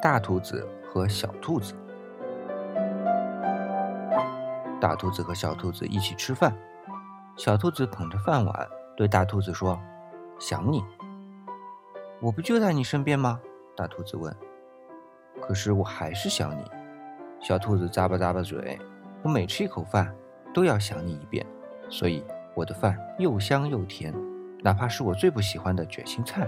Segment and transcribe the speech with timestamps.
[0.00, 1.74] 大兔子和小兔子。
[4.80, 6.56] 大兔子和小兔子一起吃饭，
[7.36, 9.76] 小兔子捧着饭碗对大兔子说
[10.38, 10.84] ：“想你。
[12.22, 13.40] ”“我不就在你身边吗？”
[13.76, 14.32] 大兔子问。
[15.42, 16.64] “可是我还是想你。”
[17.42, 18.78] 小兔子咂巴咂巴嘴
[19.24, 20.14] ，“我每吃一口饭
[20.54, 21.44] 都要想你一遍，
[21.88, 22.22] 所以
[22.54, 24.14] 我的饭又香又甜，
[24.62, 26.46] 哪怕是我最不喜欢的卷心菜。”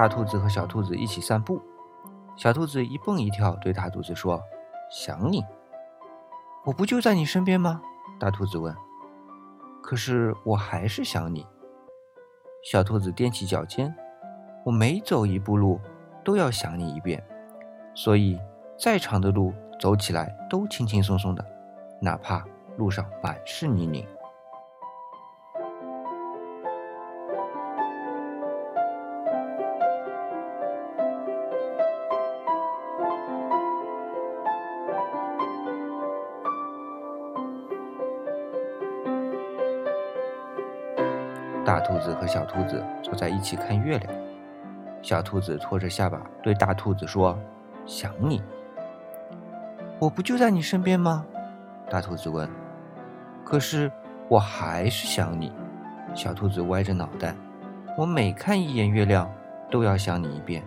[0.00, 1.60] 大兔子和小兔子一起散步，
[2.34, 4.40] 小兔子一蹦一跳对大兔子说
[4.90, 5.44] ：“想你，
[6.64, 7.82] 我不就在你身边吗？”
[8.18, 8.74] 大兔子问。
[9.84, 11.46] “可是我还是想你。”
[12.64, 13.94] 小兔子踮起脚尖
[14.64, 15.78] ，“我每走一步路
[16.24, 17.22] 都要想你一遍，
[17.94, 18.40] 所以
[18.78, 21.44] 再长的路走起来都轻轻松松的，
[22.00, 22.42] 哪怕
[22.78, 24.02] 路上满是泥泞。”
[41.70, 44.12] 大兔子和小兔子坐在一起看月亮。
[45.02, 47.38] 小兔子托着下巴对大兔子说
[47.86, 48.42] ：“想你，
[50.00, 51.24] 我不就在你身边吗？”
[51.88, 52.50] 大兔子问。
[53.46, 53.88] “可是
[54.28, 55.52] 我还是想你。”
[56.12, 57.36] 小兔子歪着脑袋
[57.96, 59.30] ：“我每看一眼月亮，
[59.70, 60.64] 都要想你一遍，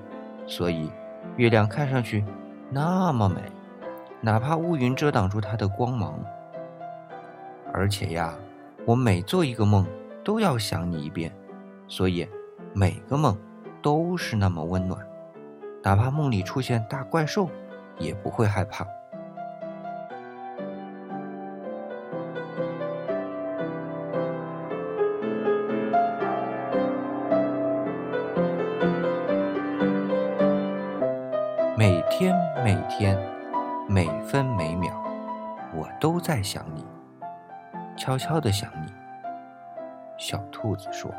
[0.48, 0.90] 所以
[1.36, 2.24] 月亮看上去
[2.70, 3.42] 那么美，
[4.22, 6.18] 哪怕乌云遮挡住它的光芒。
[7.74, 8.34] 而且呀，
[8.86, 9.86] 我每做一个梦。”
[10.24, 11.32] 都要想你一遍，
[11.88, 12.28] 所以
[12.74, 13.38] 每个梦
[13.82, 15.06] 都是那么温暖，
[15.84, 17.50] 哪怕梦里出现大怪兽，
[18.00, 18.88] 也不会害怕。
[31.76, 33.20] 每天每天，
[33.90, 34.94] 每分每秒，
[35.76, 36.86] 我都在想你，
[37.98, 39.03] 悄悄的想你。
[40.24, 41.14] 小兔子说。